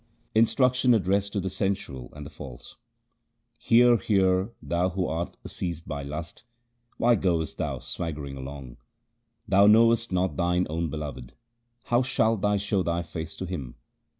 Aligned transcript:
Instruction 0.33 0.95
addressed 0.95 1.31
to 1.33 1.39
the 1.39 1.51
sensual 1.51 2.09
and 2.15 2.25
the 2.25 2.31
false:— 2.31 2.75
Hear, 3.67 3.97
hear, 3.97 4.49
thou 4.59 4.89
who 4.89 5.05
art 5.05 5.37
seized 5.45 5.87
by 5.87 6.01
lust, 6.01 6.43
why 6.97 7.13
goest 7.13 7.59
thou 7.59 7.77
swaggering 7.77 8.35
along? 8.35 8.77
Thou 9.47 9.67
knowest 9.67 10.11
not 10.11 10.37
thine 10.37 10.65
own 10.71 10.89
Beloved; 10.89 11.33
how 11.83 12.01
shalt 12.01 12.41
thou 12.41 12.57
show 12.57 12.81
thy 12.81 13.03
face 13.03 13.35
to 13.35 13.45
Him 13.45 13.75